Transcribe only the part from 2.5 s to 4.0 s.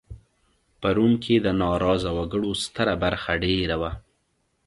ستره برخه دېره وه